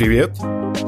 [0.00, 0.34] Привет!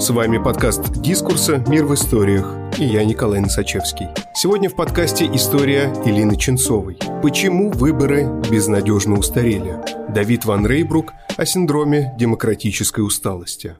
[0.01, 1.63] С вами подкаст «Дискурса.
[1.69, 4.09] Мир в историях» и я Николай Носачевский.
[4.35, 6.97] Сегодня в подкасте история Илины Ченцовой.
[7.23, 9.77] Почему выборы безнадежно устарели?
[10.09, 13.77] Давид Ван Рейбрук о синдроме демократической усталости.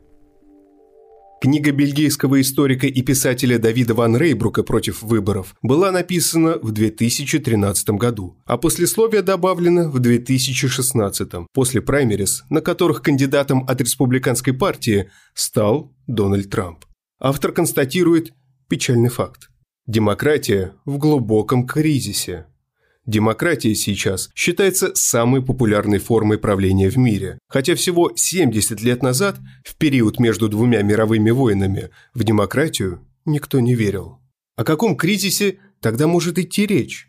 [1.43, 8.37] Книга бельгийского историка и писателя Давида Ван Рейбрука «Против выборов» была написана в 2013 году,
[8.47, 16.49] а послесловие добавлено в 2016, после праймерис, на которых кандидатом от республиканской партии стал Дональд
[16.49, 16.85] Трамп.
[17.19, 18.33] Автор констатирует
[18.69, 19.49] печальный факт.
[19.89, 22.47] Демократия в глубоком кризисе–
[23.05, 29.77] Демократия сейчас считается самой популярной формой правления в мире, хотя всего 70 лет назад, в
[29.77, 34.21] период между двумя мировыми войнами, в демократию никто не верил.
[34.57, 37.09] О каком кризисе тогда может идти речь?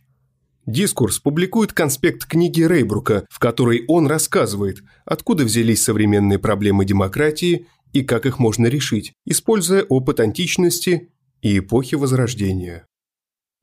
[0.65, 8.01] Дискурс публикует конспект книги Рейбрука, в которой он рассказывает, откуда взялись современные проблемы демократии и
[8.01, 12.87] как их можно решить, используя опыт античности и эпохи Возрождения.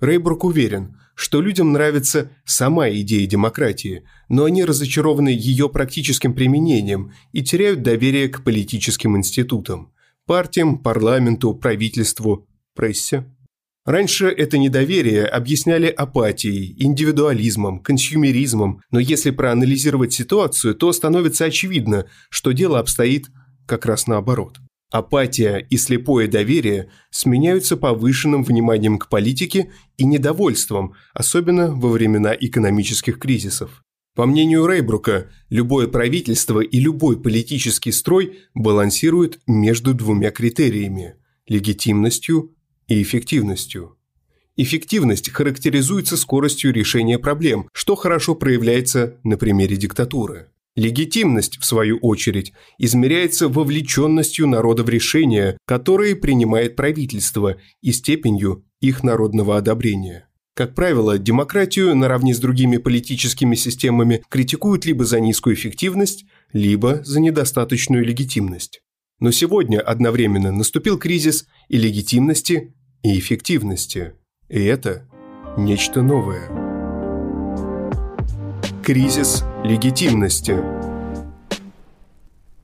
[0.00, 7.42] Рейбрук уверен, что людям нравится сама идея демократии, но они разочарованы ее практическим применением и
[7.42, 9.92] теряют доверие к политическим институтам–
[10.26, 13.26] партиям, парламенту, правительству, прессе.
[13.84, 22.52] Раньше это недоверие объясняли апатией, индивидуализмом, консюмеризмом, но если проанализировать ситуацию, то становится очевидно, что
[22.52, 23.28] дело обстоит
[23.66, 24.60] как раз наоборот.
[24.90, 33.18] Апатия и слепое доверие сменяются повышенным вниманием к политике и недовольством, особенно во времена экономических
[33.18, 33.84] кризисов.
[34.16, 41.14] По мнению Рейбрука, любое правительство и любой политический строй балансируют между двумя критериями–
[41.46, 42.56] легитимностью
[42.88, 43.96] и эффективностью.
[44.56, 50.48] Эффективность характеризуется скоростью решения проблем, что хорошо проявляется на примере диктатуры.
[50.80, 59.02] Легитимность, в свою очередь, измеряется вовлеченностью народа в решения, которые принимает правительство, и степенью их
[59.02, 60.26] народного одобрения.
[60.54, 66.24] Как правило, демократию наравне с другими политическими системами критикуют либо за низкую эффективность,
[66.54, 68.80] либо за недостаточную легитимность.
[69.18, 74.14] Но сегодня одновременно наступил кризис и легитимности, и эффективности.
[74.48, 75.06] И это
[75.58, 76.59] нечто новое.
[78.90, 80.56] Кризис легитимности.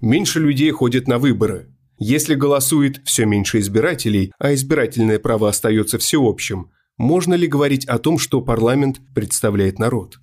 [0.01, 1.69] Меньше людей ходят на выборы.
[1.99, 8.19] Если голосует все меньше избирателей, а избирательное право остается всеобщим, можно ли говорить о том,
[8.19, 10.19] что парламент представляет народ?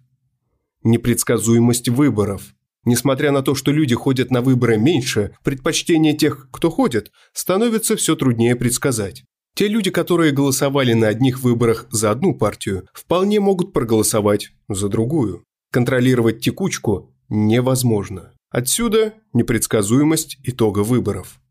[0.83, 2.53] Непредсказуемость выборов.
[2.83, 8.17] Несмотря на то, что люди ходят на выборы меньше, предпочтения тех, кто ходит, становится все
[8.17, 9.23] труднее предсказать.
[9.55, 15.45] Те люди, которые голосовали на одних выборах за одну партию, вполне могут проголосовать за другую.
[15.73, 18.31] Контролировать текучку невозможно.
[18.51, 21.41] Отсюда непредсказуемость итога выборов.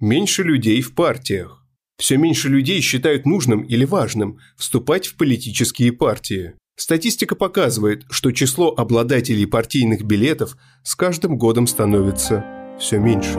[0.00, 1.64] Меньше людей в партиях.
[1.96, 6.54] Все меньше людей считают нужным или важным вступать в политические партии.
[6.74, 12.44] Статистика показывает, что число обладателей партийных билетов с каждым годом становится
[12.80, 13.38] все меньше.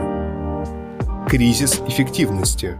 [1.28, 2.80] Кризис эффективности.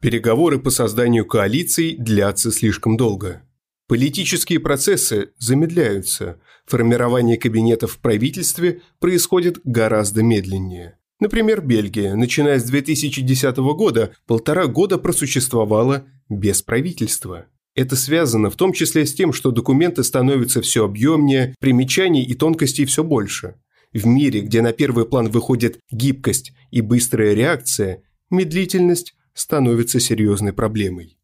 [0.00, 3.42] Переговоры по созданию коалиций длятся слишком долго.
[3.88, 10.98] Политические процессы замедляются, формирование кабинетов в правительстве происходит гораздо медленнее.
[11.20, 17.46] Например, Бельгия, начиная с 2010 года, полтора года просуществовала без правительства.
[17.76, 22.86] Это связано в том числе с тем, что документы становятся все объемнее, примечаний и тонкостей
[22.86, 23.54] все больше.
[23.92, 31.15] В мире, где на первый план выходит гибкость и быстрая реакция, медлительность становится серьезной проблемой.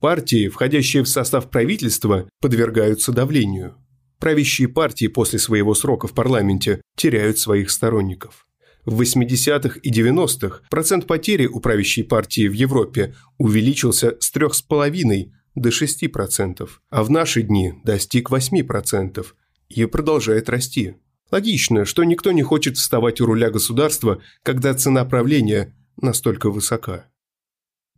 [0.00, 3.74] Партии, входящие в состав правительства, подвергаются давлению.
[4.20, 8.46] Правящие партии после своего срока в парламенте теряют своих сторонников.
[8.84, 15.68] В 80-х и 90-х процент потери у правящей партии в Европе увеличился с 3,5% до
[15.70, 19.26] 6%, а в наши дни достиг 8%
[19.68, 20.94] и продолжает расти.
[21.30, 27.06] Логично, что никто не хочет вставать у руля государства, когда цена правления настолько высока.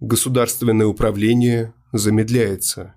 [0.01, 2.95] Государственное управление замедляется.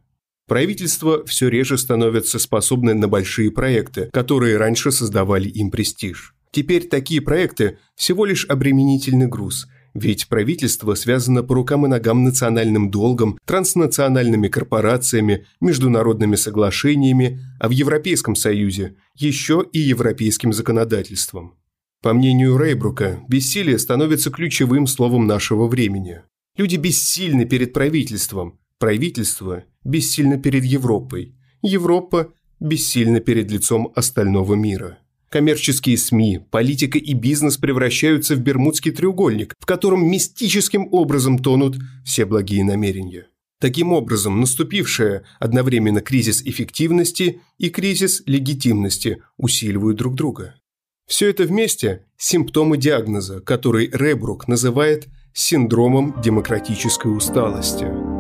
[0.48, 6.36] Правительство все реже становится способны на большие проекты, которые раньше создавали им престиж.
[6.52, 12.92] Теперь такие проекты– всего лишь обременительный груз, ведь правительство связано по рукам и ногам национальным
[12.92, 21.56] долгом, транснациональными корпорациями, международными соглашениями, а в Европейском Союзе– еще и европейским законодательством.
[22.02, 26.22] По мнению Рейбрука, бессилие становится ключевым словом нашего времени.
[26.58, 35.00] Люди бессильны перед правительством, Правительство бессильно перед Европой, Европа бессильна перед лицом остального мира.
[35.30, 42.26] Коммерческие СМИ, политика и бизнес превращаются в Бермудский треугольник, в котором мистическим образом тонут все
[42.26, 43.28] благие намерения.
[43.62, 50.56] Таким образом, наступившая одновременно кризис эффективности и кризис легитимности усиливают друг друга.
[51.08, 58.13] Все это вместе– симптомы диагноза, который Ребрук называет синдромом демократической усталости.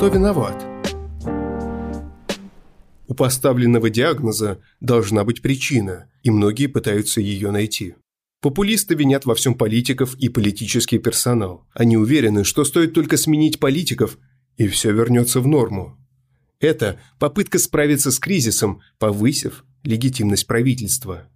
[0.00, 0.66] Кто виноват?
[3.06, 7.96] У поставленного диагноза должна быть причина, и многие пытаются ее найти.
[8.40, 11.66] Популисты винят во всем политиков и политический персонал.
[11.74, 14.16] Они уверены, что стоит только сменить политиков,
[14.56, 15.98] и все вернется в норму.
[16.60, 21.28] Это попытка справиться с кризисом, повысив легитимность правительства.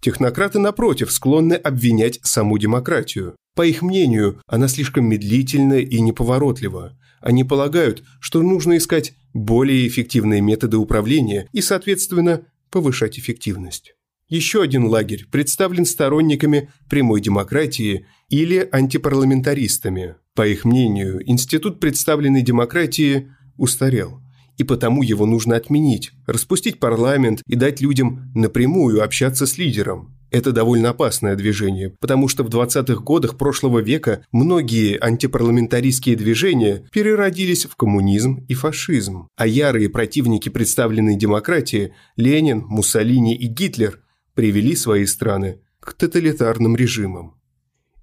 [0.00, 3.36] Технократы, напротив, склонны обвинять саму демократию.
[3.54, 6.96] По их мнению, она слишком медлительна и неповоротлива.
[7.20, 13.94] Они полагают, что нужно искать более эффективные методы управления и, соответственно, повышать эффективность.
[14.28, 20.16] Еще один лагерь представлен сторонниками прямой демократии или антипарламентаристами.
[20.34, 24.20] По их мнению, институт представленной демократии устарел,
[24.58, 30.18] и потому его нужно отменить, распустить парламент и дать людям напрямую общаться с лидером.
[30.30, 37.64] Это довольно опасное движение, потому что в 20-х годах прошлого века многие антипарламентаристские движения переродились
[37.64, 44.00] в коммунизм и фашизм, а ярые противники представленной демократии Ленин, Муссолини и Гитлер
[44.34, 47.36] привели свои страны к тоталитарным режимам.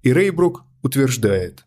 [0.02, 1.64] И Рейбрук утверждает,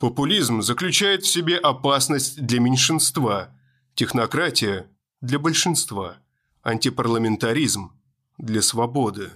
[0.00, 3.54] «Популизм заключает в себе опасность для меньшинства,
[3.94, 4.86] технократия–
[5.20, 6.16] для большинства,
[6.62, 7.92] антипарламентаризм–
[8.38, 9.30] для свободы».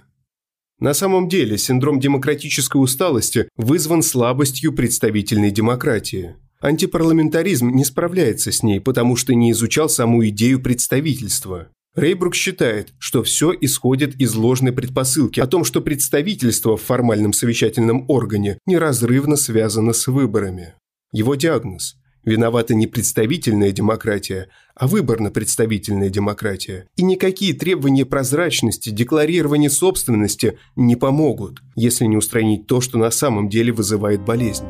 [0.78, 6.36] На самом деле синдром демократической усталости вызван слабостью представительной демократии.
[6.60, 11.68] Антипарламентаризм не справляется с ней, потому что не изучал саму идею представительства.
[11.94, 18.04] Рейбрук считает, что все исходит из ложной предпосылки о том, что представительство в формальном совещательном
[18.08, 20.74] органе неразрывно связано с выборами.
[21.12, 26.88] Его диагноз Виновата не представительная демократия, а выборно-представительная демократия.
[26.96, 33.48] И никакие требования прозрачности, декларирования собственности не помогут, если не устранить то, что на самом
[33.48, 34.66] деле вызывает болезнь.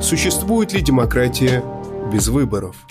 [0.00, 1.62] Существует ли демократия
[2.10, 2.86] без выборов?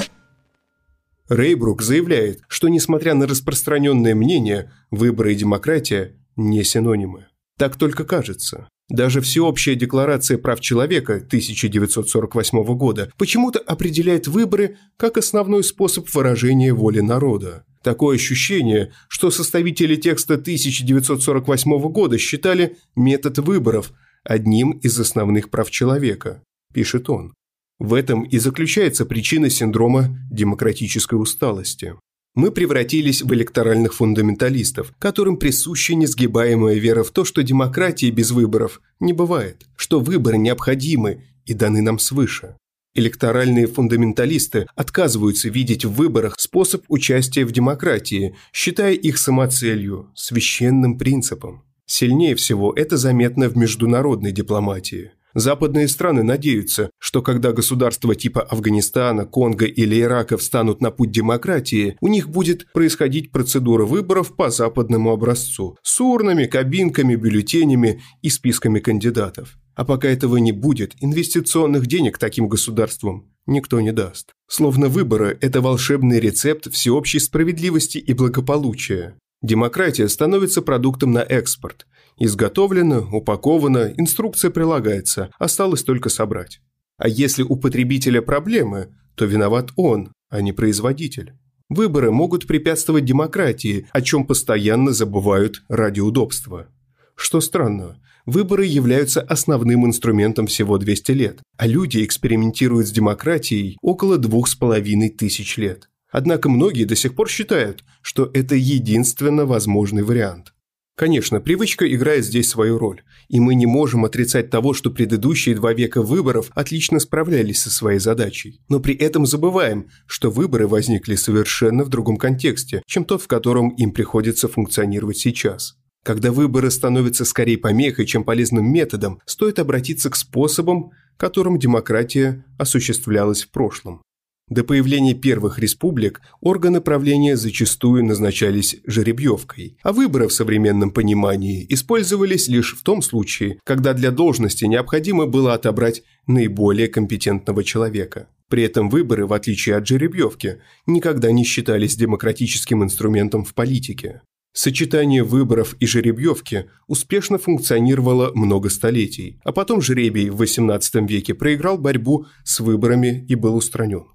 [1.27, 7.25] Рейбрук заявляет, что несмотря на распространенное мнение, выборы и демократия не синонимы.
[7.57, 8.67] Так только кажется.
[8.89, 16.99] Даже Всеобщая декларация прав человека 1948 года почему-то определяет выборы как основной способ выражения воли
[16.99, 17.65] народа.
[17.81, 23.93] Такое ощущение, что составители текста 1948 года считали метод выборов
[24.23, 26.43] одним из основных прав человека,
[26.73, 27.33] пишет он.
[27.79, 31.95] В этом и заключается причина синдрома демократической усталости
[32.35, 38.81] мы превратились в электоральных фундаменталистов, которым присуща несгибаемая вера в то, что демократии без выборов
[38.99, 42.57] не бывает, что выборы необходимы и даны нам свыше.
[42.93, 51.63] Электоральные фундаменталисты отказываются видеть в выборах способ участия в демократии, считая их самоцелью, священным принципом.
[51.85, 59.25] Сильнее всего это заметно в международной дипломатии– Западные страны надеются, что когда государства типа Афганистана,
[59.25, 65.11] Конго или Ирака встанут на путь демократии, у них будет происходить процедура выборов по западному
[65.11, 69.57] образцу с урнами, кабинками, бюллетенями и списками кандидатов.
[69.75, 74.31] А пока этого не будет, инвестиционных денег таким государствам никто не даст.
[74.47, 79.17] Словно выборы– это волшебный рецепт всеобщей справедливости и благополучия.
[79.41, 81.85] Демократия становится продуктом на экспорт,
[82.17, 86.61] Изготовлено, упаковано, инструкция прилагается, осталось только собрать.
[86.97, 91.33] А если у потребителя проблемы, то виноват он, а не производитель.
[91.67, 96.67] Выборы могут препятствовать демократии, о чем постоянно забывают ради удобства.
[97.15, 104.17] Что странно, выборы являются основным инструментом всего 200 лет, а люди экспериментируют с демократией около
[104.17, 105.89] двух с половиной тысяч лет.
[106.11, 110.53] Однако многие до сих пор считают, что это единственно возможный вариант.
[110.95, 115.73] Конечно, привычка играет здесь свою роль, и мы не можем отрицать того, что предыдущие два
[115.73, 118.61] века выборов отлично справлялись со своей задачей.
[118.69, 123.69] Но при этом забываем, что выборы возникли совершенно в другом контексте, чем тот, в котором
[123.71, 125.75] им приходится функционировать сейчас.
[126.05, 133.43] Когда выборы становятся скорее помехой, чем полезным методом, стоит обратиться к способам, которым демократия осуществлялась
[133.43, 134.01] в прошлом.
[134.47, 142.47] До появления первых республик органы правления зачастую назначались жеребьевкой, а выборы в современном понимании использовались
[142.47, 148.27] лишь в том случае, когда для должности необходимо было отобрать наиболее компетентного человека.
[148.47, 154.21] При этом выборы, в отличие от жеребьевки, никогда не считались демократическим инструментом в политике.
[154.53, 161.79] Сочетание выборов и жеребьевки успешно функционировало много столетий, а потом жребий в XVIII веке проиграл
[161.79, 164.05] борьбу с выборами и был устранен.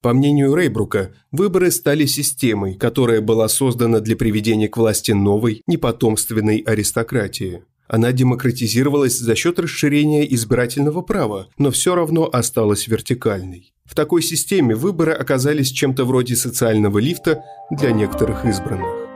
[0.00, 6.58] По мнению Рейбрука, выборы стали системой, которая была создана для приведения к власти новой, непотомственной
[6.58, 7.64] аристократии.
[7.88, 13.72] Она демократизировалась за счет расширения избирательного права, но все равно осталась вертикальной.
[13.84, 19.08] В такой системе выборы оказались чем-то вроде социального лифта для некоторых избранных.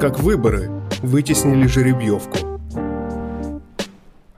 [0.00, 0.70] Как выборы
[1.02, 2.38] вытеснили жеребьевку–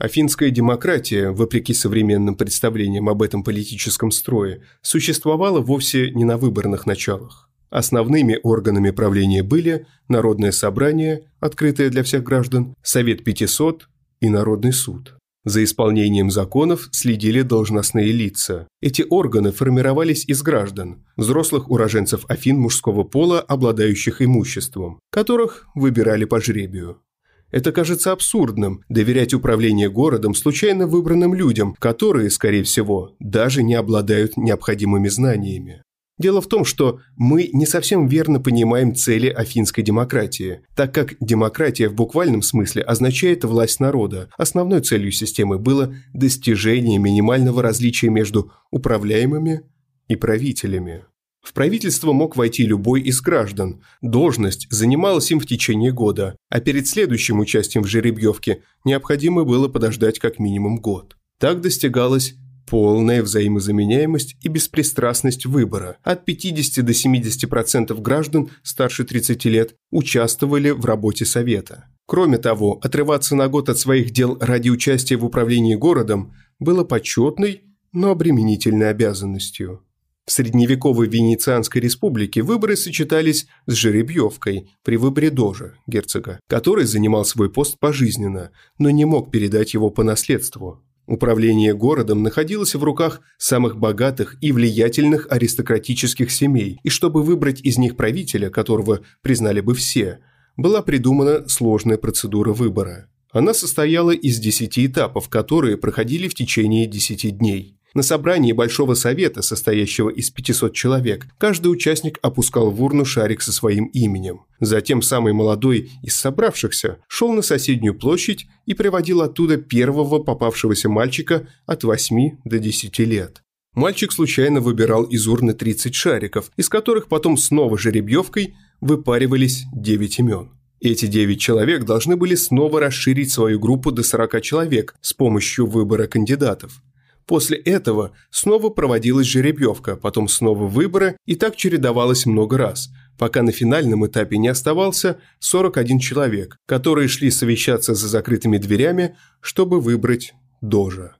[0.00, 7.50] Афинская демократия, вопреки современным представлениям об этом политическом строе, существовала вовсе не на выборных началах.
[7.68, 13.90] Основными органами правления были Народное собрание, открытое для всех граждан, Совет 500
[14.22, 15.16] и Народный суд.
[15.44, 18.68] За исполнением законов следили должностные лица.
[18.80, 26.40] Эти органы формировались из граждан, взрослых уроженцев Афин мужского пола, обладающих имуществом, которых выбирали по
[26.40, 27.02] жребию.
[27.50, 34.36] Это кажется абсурдным– доверять управление городом случайно выбранным людям, которые, скорее всего, даже не обладают
[34.36, 35.82] необходимыми знаниями.
[36.20, 41.88] Дело в том, что мы не совсем верно понимаем цели афинской демократии, так как демократия
[41.88, 44.28] в буквальном смысле означает власть народа.
[44.36, 49.62] Основной целью системы было достижение минимального различия между управляемыми
[50.08, 51.04] и правителями.
[51.42, 53.82] В правительство мог войти любой из граждан.
[54.02, 60.18] Должность занималась им в течение года, а перед следующим участием в жеребьевке необходимо было подождать
[60.18, 61.16] как минимум год.
[61.38, 62.34] Так достигалась
[62.70, 65.96] полная взаимозаменяемость и беспристрастность выбора.
[66.04, 71.86] От 50 до 70% граждан старше 30 лет участвовали в работе Совета.
[72.06, 77.62] Кроме того, отрываться на год от своих дел ради участия в управлении городом было почетной,
[77.92, 79.82] но обременительной обязанностью.
[80.30, 87.50] В средневековой Венецианской республике выборы сочетались с жеребьевкой при выборе дожа, герцога, который занимал свой
[87.50, 90.84] пост пожизненно, но не мог передать его по наследству.
[91.08, 97.76] Управление городом находилось в руках самых богатых и влиятельных аристократических семей, и чтобы выбрать из
[97.76, 100.20] них правителя, которого признали бы все,
[100.56, 103.08] была придумана сложная процедура выбора.
[103.32, 107.79] Она состояла из десяти этапов, которые проходили в течение десяти дней.
[107.92, 113.52] На собрании Большого Совета, состоящего из 500 человек, каждый участник опускал в урну шарик со
[113.52, 114.42] своим именем.
[114.60, 121.48] Затем самый молодой из собравшихся шел на соседнюю площадь и приводил оттуда первого попавшегося мальчика
[121.66, 123.42] от 8 до 10 лет.
[123.74, 130.50] Мальчик случайно выбирал из урны 30 шариков, из которых потом снова жеребьевкой выпаривались 9 имен.
[130.80, 136.06] Эти 9 человек должны были снова расширить свою группу до 40 человек с помощью выбора
[136.06, 136.82] кандидатов.
[137.30, 143.52] После этого снова проводилась жеребьевка, потом снова выборы, и так чередовалось много раз, пока на
[143.52, 151.18] финальном этапе не оставался 41 человек, которые шли совещаться за закрытыми дверями, чтобы выбрать Дожа.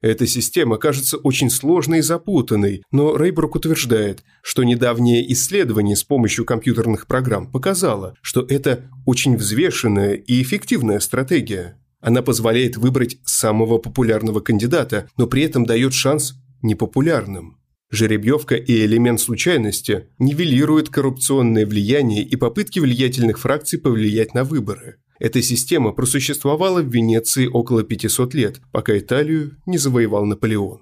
[0.00, 6.46] Эта система кажется очень сложной и запутанной, но Рейбрук утверждает, что недавнее исследование с помощью
[6.46, 11.76] компьютерных программ показало, что это очень взвешенная и эффективная стратегия.
[12.02, 17.58] Она позволяет выбрать самого популярного кандидата, но при этом дает шанс непопулярным.
[17.90, 24.96] Жеребьевка и элемент случайности нивелируют коррупционное влияние и попытки влиятельных фракций повлиять на выборы.
[25.20, 30.80] Эта система просуществовала в Венеции около 500 лет, пока Италию не завоевал Наполеон.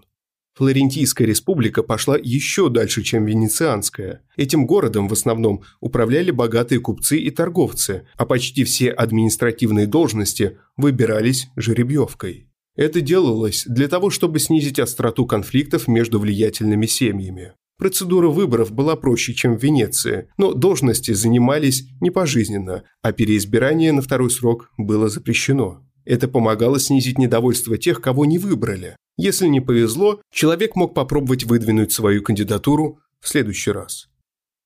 [0.54, 4.22] Флорентийская республика пошла еще дальше, чем Венецианская.
[4.36, 11.48] Этим городом в основном управляли богатые купцы и торговцы, а почти все административные должности выбирались
[11.56, 12.48] жеребьевкой.
[12.76, 17.52] Это делалось для того, чтобы снизить остроту конфликтов между влиятельными семьями.
[17.80, 24.02] Процедура выборов была проще, чем в Венеции, но должности занимались не пожизненно, а переизбирание на
[24.02, 25.82] второй срок было запрещено.
[26.10, 28.96] Это помогало снизить недовольство тех, кого не выбрали.
[29.16, 34.08] Если не повезло, человек мог попробовать выдвинуть свою кандидатуру в следующий раз.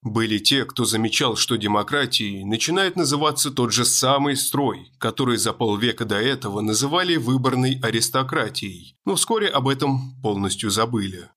[0.01, 6.07] Были те, кто замечал, что демократией начинает называться тот же самый строй, который за полвека
[6.07, 11.29] до этого называли выборной аристократией, но вскоре об этом полностью забыли.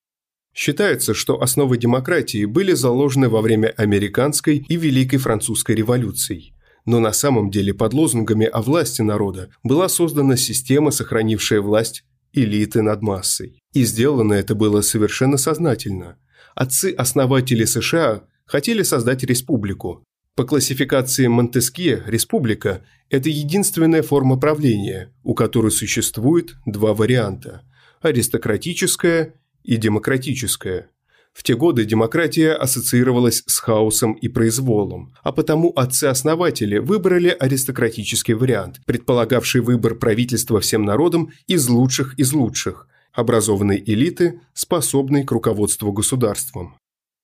[0.56, 6.54] Считается, что основы демократии были заложены во время американской и Великой Французской революций.
[6.88, 12.82] Но на самом деле под лозунгами о власти народа была создана система, сохранившая власть элиты
[12.82, 13.60] над массой.
[13.74, 16.18] И сделано это было совершенно сознательно.
[16.56, 20.06] Отцы-основатели США хотели создать республику.
[20.36, 27.64] По классификации Монтескье республика– это единственная форма правления, у которой существует два варианта–
[28.02, 30.90] аристократическая и демократическая.
[31.38, 38.82] В те годы демократия ассоциировалась с хаосом и произволом, а потому отцы-основатели выбрали аристократический вариант,
[38.88, 46.76] предполагавший выбор правительства всем народам из лучших из лучших, образованной элиты, способной к руководству государством.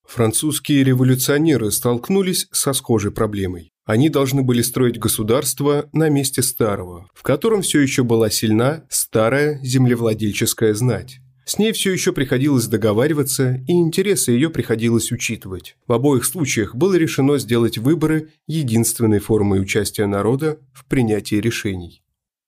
[0.06, 3.72] Французские революционеры столкнулись со схожей проблемой.
[3.84, 9.58] Они должны были строить государство на месте старого, в котором все еще была сильна старая
[9.64, 11.18] землевладельческая знать.
[11.44, 15.76] С ней все еще приходилось договариваться, и интересы ее приходилось учитывать.
[15.86, 22.02] В обоих случаях было решено сделать выборы единственной формой участия народа в принятии решений.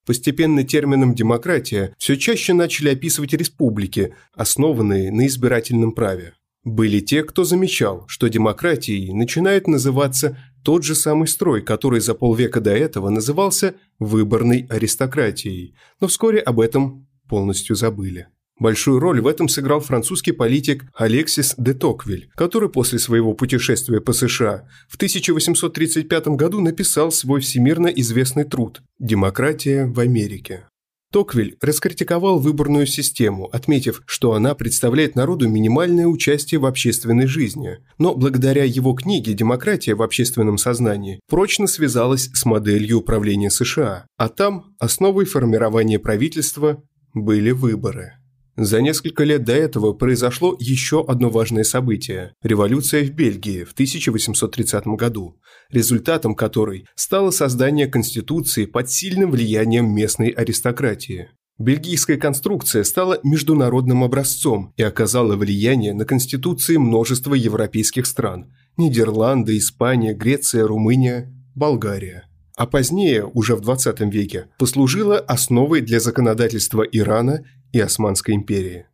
[0.06, 6.34] Постепенно термином «демократия» все чаще начали описывать республики, основанные на избирательном праве.
[6.64, 12.60] Были те, кто замечал, что демократией начинает называться тот же самый строй, который за полвека
[12.60, 18.28] до этого назывался выборной аристократией, но вскоре об этом полностью забыли.
[18.58, 24.14] Большую роль в этом сыграл французский политик Алексис де Токвиль, который после своего путешествия по
[24.14, 30.68] США в 1835 году написал свой всемирно известный труд «Демократия в Америке».
[31.12, 37.78] Токвиль раскритиковал выборную систему, отметив, что она представляет народу минимальное участие в общественной жизни.
[37.98, 44.28] Но благодаря его книге «Демократия в общественном сознании» прочно связалась с моделью управления США, а
[44.28, 46.82] там основой формирования правительства
[47.14, 48.14] были выборы.
[48.56, 54.86] За несколько лет до этого произошло еще одно важное событие– революция в Бельгии в 1830
[54.86, 55.36] году,
[55.70, 61.28] результатом которой стало создание конституции под сильным влиянием местной аристократии.
[61.58, 70.14] Бельгийская конструкция стала международным образцом и оказала влияние на конституции множества европейских стран– Нидерланды, Испания,
[70.14, 77.80] Греция, Румыния, Болгария а позднее, уже в 20 веке, послужила основой для законодательства Ирана и
[77.80, 78.87] Османской империи.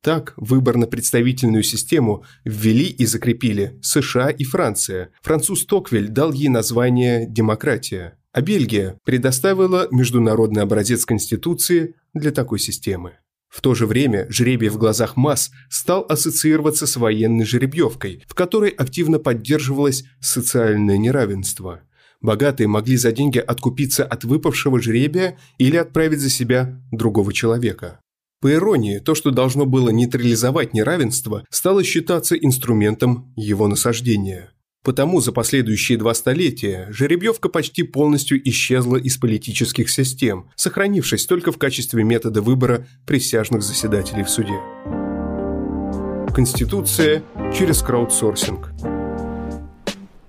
[0.00, 5.10] Так, выборно-представительную систему ввели и закрепили США и Франция.
[5.22, 13.12] Француз Токвель дал ей название «демократия», а Бельгия предоставила международный образец Конституции для такой системы.
[13.48, 18.70] В то же время жребий в глазах масс стал ассоциироваться с военной жеребьевкой, в которой
[18.70, 21.82] активно поддерживалось социальное неравенство–
[22.22, 27.98] Богатые могли за деньги откупиться от выпавшего жребия или отправить за себя другого человека.
[28.42, 34.50] По иронии, то, что должно было нейтрализовать неравенство, стало считаться инструментом его насаждения.
[34.82, 41.58] Потому за последующие два столетия жеребьевка почти полностью исчезла из политических систем, сохранившись только в
[41.58, 44.58] качестве метода выбора присяжных заседателей в суде.
[46.34, 47.22] Конституция
[47.56, 48.72] через краудсорсинг.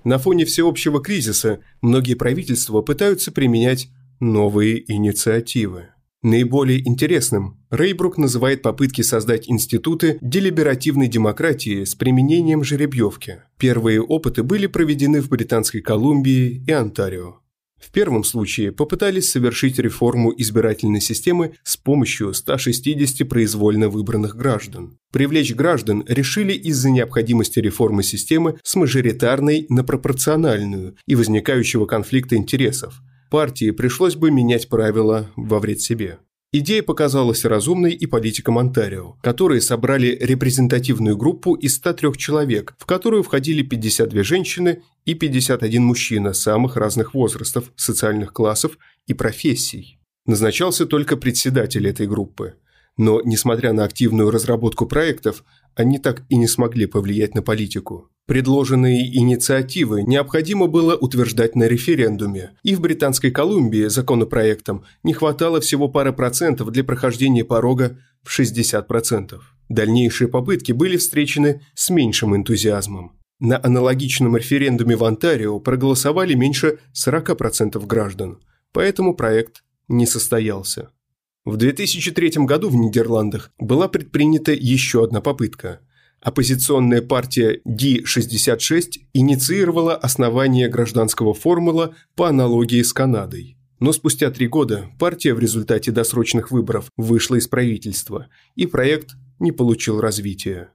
[0.04, 3.88] На фоне всеобщего кризиса многие правительства пытаются применять
[4.20, 5.88] новые инициативы.
[6.24, 13.42] Наиболее интересным Рейбрук называет попытки создать институты делиберативной демократии с применением жеребьевки.
[13.58, 17.40] Первые опыты были проведены в Британской Колумбии и Онтарио.
[17.78, 24.96] В первом случае попытались совершить реформу избирательной системы с помощью 160 произвольно выбранных граждан.
[25.12, 33.02] Привлечь граждан решили из-за необходимости реформы системы с мажоритарной на пропорциональную и возникающего конфликта интересов.
[33.34, 36.20] Партии пришлось бы менять правила во вред себе.
[36.52, 43.24] Идея показалась разумной и политикам Онтарио, которые собрали репрезентативную группу из 103 человек, в которую
[43.24, 49.98] входили 52 женщины и 51 мужчина самых разных возрастов, социальных классов и профессий.
[50.26, 52.54] Назначался только председатель этой группы.
[52.96, 55.42] Но, несмотря на активную разработку проектов,
[55.74, 58.10] они так и не смогли повлиять на политику.
[58.26, 65.88] Предложенные инициативы необходимо было утверждать на референдуме, и в Британской Колумбии законопроектом не хватало всего
[65.88, 69.40] пары процентов для прохождения порога в 60%.
[69.68, 73.12] Дальнейшие попытки были встречены с меньшим энтузиазмом.
[73.40, 78.40] На аналогичном референдуме в Онтарио проголосовали меньше 40% граждан,
[78.72, 80.90] поэтому проект не состоялся.
[81.44, 85.80] В 2003 году в Нидерландах была предпринята еще одна попытка–
[86.24, 93.58] Оппозиционная партия D66 инициировала основание гражданского формула по аналогии с Канадой.
[93.78, 99.52] Но спустя три года партия в результате досрочных выборов вышла из правительства, и проект не
[99.52, 100.70] получил развития.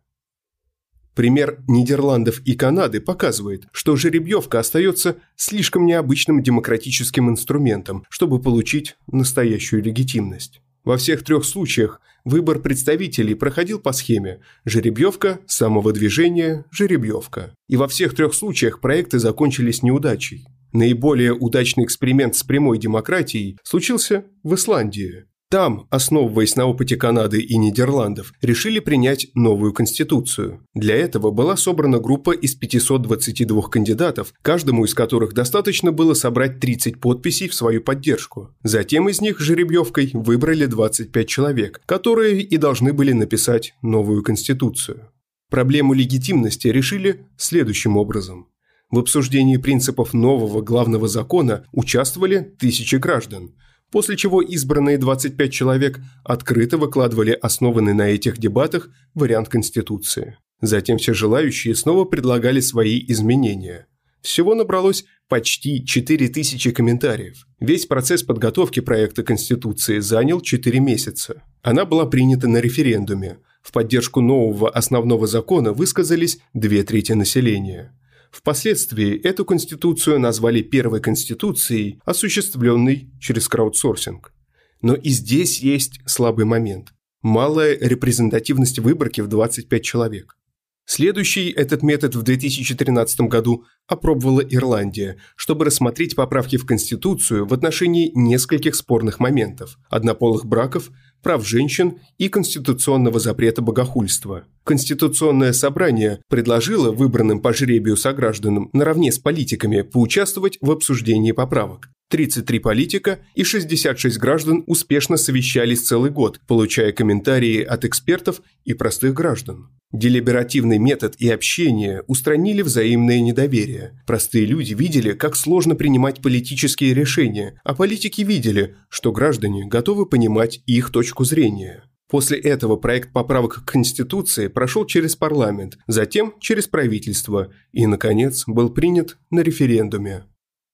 [1.19, 9.83] Пример Нидерландов и Канады показывает, что жеребьевка остается слишком необычным демократическим инструментом, чтобы получить настоящую
[9.83, 10.61] легитимность.
[10.85, 17.53] Во всех трех случаях выбор представителей проходил по схеме жеребьевка, самовыдвижение, жеребьевка.
[17.67, 20.47] И во всех трех случаях проекты закончились неудачей.
[20.71, 25.25] Наиболее удачный эксперимент с прямой демократией случился в Исландии.
[25.51, 30.63] Там, основываясь на опыте Канады и Нидерландов, решили принять новую конституцию.
[30.75, 36.99] Для этого была собрана группа из 522 кандидатов, каждому из которых достаточно было собрать 30
[36.99, 38.53] подписей в свою поддержку.
[38.61, 45.09] Затем из них жеребьевкой выбрали 25 человек, которые и должны были написать новую конституцию.
[45.49, 48.49] Проблему легитимности решили следующим образом.
[48.91, 53.55] В обсуждении принципов нового главного закона участвовали тысячи граждан–
[53.91, 60.37] после чего избранные 25 человек открыто выкладывали основанный на этих дебатах вариант Конституции.
[60.61, 63.87] Затем все желающие снова предлагали свои изменения.
[64.21, 67.45] Всего набралось почти 4000 комментариев.
[67.59, 71.43] Весь процесс подготовки проекта Конституции занял 4 месяца.
[71.61, 73.37] Она была принята на референдуме.
[73.61, 77.95] В поддержку нового основного закона высказались две трети населения.
[78.31, 84.33] Впоследствии эту конституцию назвали первой конституцией, осуществленной через краудсорсинг.
[84.81, 86.93] Но и здесь есть слабый момент.
[87.21, 90.37] Малая репрезентативность выборки в 25 человек.
[90.85, 98.11] Следующий этот метод в 2013 году опробовала Ирландия, чтобы рассмотреть поправки в Конституцию в отношении
[98.15, 100.89] нескольких спорных моментов– однополых браков,
[101.21, 104.45] прав женщин и конституционного запрета богохульства.
[104.63, 111.89] Конституционное собрание предложило выбранным по жребию согражданам наравне с политиками поучаствовать в обсуждении поправок.
[112.09, 119.13] 33 политика и 66 граждан успешно совещались целый год, получая комментарии от экспертов и простых
[119.13, 119.69] граждан.
[119.91, 123.99] Делиберативный метод и общение устранили взаимное недоверие.
[124.05, 130.61] Простые люди видели, как сложно принимать политические решения, а политики видели, что граждане готовы понимать
[130.67, 131.83] их точку зрения.
[132.07, 138.71] После этого проект поправок к Конституции прошел через парламент, затем через правительство и, наконец, был
[138.71, 140.23] принят на референдуме.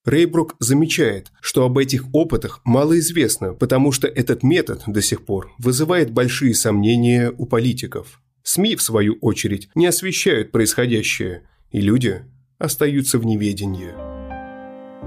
[0.05, 5.51] Рейбрук замечает, что об этих опытах мало известно, потому что этот метод до сих пор
[5.57, 8.21] вызывает большие сомнения у политиков.
[8.43, 12.23] СМИ, в свою очередь, не освещают происходящее, и люди
[12.59, 13.93] остаются в неведении.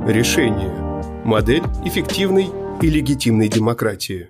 [0.04, 0.74] Решение.
[1.24, 2.48] Модель эффективной
[2.82, 4.28] и легитимной демократии.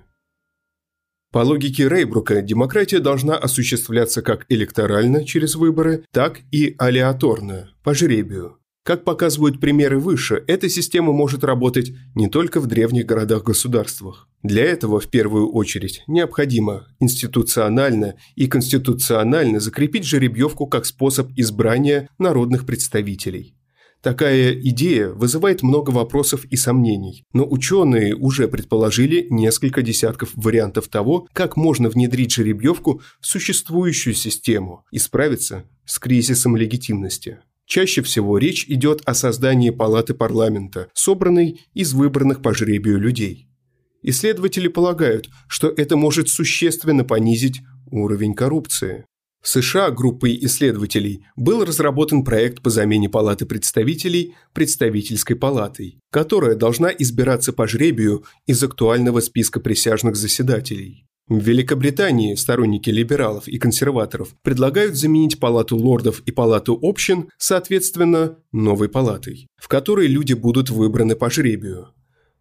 [1.33, 8.58] По логике Рейбрука, демократия должна осуществляться как электорально через выборы, так и алиаторно, по жребию.
[8.89, 14.31] Как показывают примеры выше, эта система может работать не только в древних городах-государствах.
[14.43, 22.65] Для этого, в первую очередь, необходимо институционально и конституционально закрепить жеребьевку как способ избрания народных
[22.65, 23.59] представителей.
[24.01, 31.29] Такая идея вызывает много вопросов и сомнений, но ученые уже предположили несколько десятков вариантов того,
[31.35, 37.41] как можно внедрить жеребьевку в существующую систему и справиться с кризисом легитимности.
[37.69, 43.47] Чаще всего речь идет о создании палаты парламента, собранной из выбранных по жребию людей.
[44.03, 49.05] Исследователи полагают, что это может существенно понизить уровень коррупции.
[49.43, 56.89] В США группой исследователей был разработан проект по замене Палаты представителей представительской палатой, которая должна
[56.89, 61.08] избираться по жребию из актуального списка присяжных заседателей.
[61.29, 68.89] В Великобритании сторонники либералов и консерваторов предлагают заменить палату лордов и палату общин, соответственно, новой
[68.89, 71.89] палатой, в которой люди будут выбраны по жребию.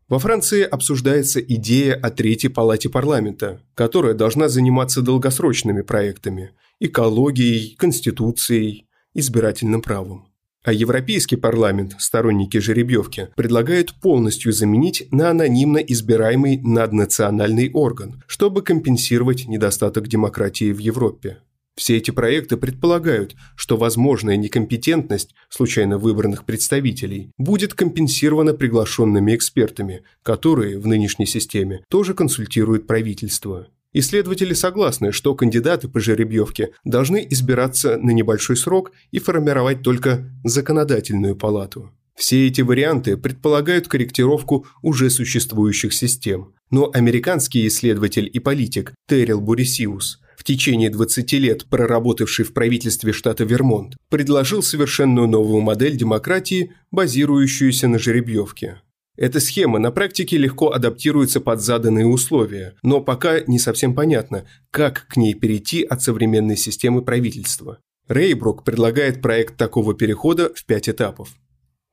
[0.08, 8.88] Во Франции обсуждается идея о третьей палате парламента, которая должна заниматься долгосрочными проектами– экологией, конституцией,
[9.14, 10.28] избирательным правом.
[10.68, 19.48] А Европейский парламент, сторонники жеребьевки, предлагают полностью заменить на анонимно избираемый наднациональный орган, чтобы компенсировать
[19.48, 21.38] недостаток демократии в Европе.
[21.78, 30.80] Все эти проекты предполагают, что возможная некомпетентность случайно выбранных представителей будет компенсирована приглашенными экспертами, которые
[30.80, 33.68] в нынешней системе тоже консультируют правительство.
[33.94, 41.36] Исследователи согласны, что кандидаты по жеребьевке должны избираться на небольшой срок и формировать только законодательную
[41.36, 41.92] палату.
[42.16, 46.54] Все эти варианты предполагают корректировку уже существующих систем.
[46.72, 53.44] Но американский исследователь и политик Террел Бурисиус, в течение 20 лет проработавший в правительстве штата
[53.44, 58.82] Вермонт, предложил совершенно новую модель демократии, базирующуюся на жеребьевке.
[59.18, 65.08] Эта схема на практике легко адаптируется под заданные условия, но пока не совсем понятно, как
[65.08, 67.80] к ней перейти от современной системы правительства.
[68.08, 71.30] Рейбрук предлагает проект такого перехода в пять этапов.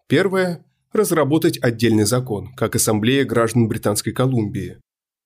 [0.06, 4.76] Первое– разработать отдельный закон, как Ассамблея граждан Британской Колумбии.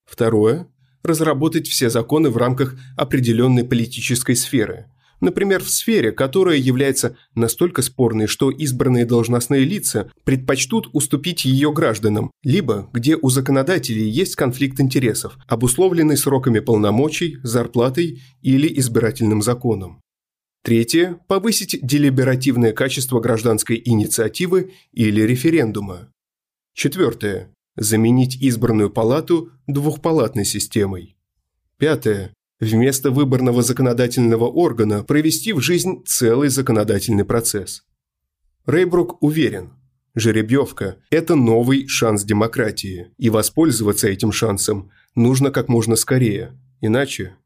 [0.06, 0.68] Второе–
[1.02, 4.86] разработать все законы в рамках определенной политической сферы,
[5.20, 12.30] Например, в сфере, которая является настолько спорной, что избранные должностные лица предпочтут уступить ее гражданам,
[12.44, 20.00] либо где у законодателей есть конфликт интересов, обусловленный сроками полномочий, зарплатой или избирательным законом.
[20.62, 26.12] Третье– повысить делиберативное качество гражданской инициативы или референдума.
[26.74, 31.16] Четвертое– заменить избранную палату двухпалатной системой.
[31.78, 37.84] Пятое вместо выборного законодательного органа провести в жизнь целый законодательный процесс.
[38.66, 39.72] Рейбрук уверен,
[40.14, 47.36] жеребьевка– это новый шанс демократии, и воспользоваться этим шансом нужно как можно скорее, иначе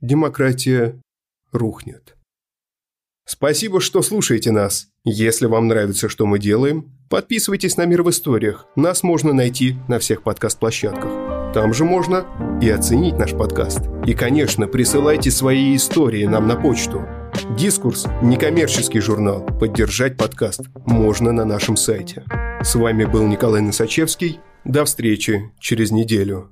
[0.00, 1.00] демократия
[1.52, 2.16] рухнет.
[3.26, 4.88] Спасибо, что слушаете нас.
[5.04, 8.66] Если вам нравится, что мы делаем, подписывайтесь на «Мир в историях».
[8.76, 11.23] Нас можно найти на всех подкаст-площадках.
[11.54, 12.26] Там же можно
[12.60, 13.82] и оценить наш подкаст.
[14.04, 17.06] И, конечно, присылайте свои истории нам на почту.
[17.56, 19.46] Дискурс– некоммерческий журнал.
[19.60, 22.24] Поддержать подкаст можно на нашем сайте.
[22.60, 24.40] С вами был Николай Носачевский.
[24.64, 26.50] До встречи через неделю.